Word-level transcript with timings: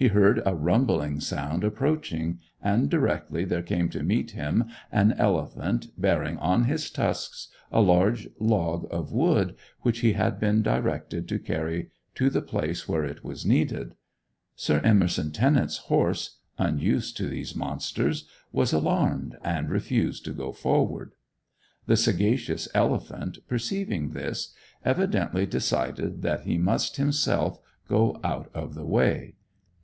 He 0.00 0.06
heard 0.06 0.40
a 0.46 0.54
rumbling 0.54 1.18
sound 1.18 1.64
approaching, 1.64 2.38
and 2.62 2.88
directly 2.88 3.44
there 3.44 3.64
came 3.64 3.88
to 3.88 4.04
meet 4.04 4.30
him 4.30 4.66
an 4.92 5.10
elephant, 5.14 5.88
bearing 6.00 6.36
on 6.36 6.66
his 6.66 6.88
tusks 6.88 7.48
a 7.72 7.80
large 7.80 8.28
log 8.38 8.86
of 8.92 9.10
wood, 9.10 9.56
which 9.80 9.98
he 9.98 10.12
had 10.12 10.38
been 10.38 10.62
directed 10.62 11.26
to 11.26 11.40
carry 11.40 11.90
to 12.14 12.30
the 12.30 12.40
place 12.42 12.88
where 12.88 13.04
it 13.04 13.24
was 13.24 13.44
needed. 13.44 13.96
Sir 14.54 14.80
Emerson 14.84 15.32
Tennent's 15.32 15.78
horse, 15.78 16.36
unused 16.60 17.16
to 17.16 17.26
these 17.26 17.56
monsters, 17.56 18.28
was 18.52 18.72
alarmed, 18.72 19.36
and 19.42 19.68
refused 19.68 20.24
to 20.26 20.32
go 20.32 20.52
forward. 20.52 21.16
The 21.86 21.96
sagacious 21.96 22.68
elephant, 22.72 23.38
perceiving 23.48 24.10
this, 24.12 24.54
evidently 24.84 25.44
decided 25.44 26.22
that 26.22 26.42
he 26.42 26.56
must 26.56 26.98
himself 26.98 27.58
go 27.88 28.20
out 28.22 28.48
of 28.54 28.76
the 28.76 28.86
way. 28.86 29.34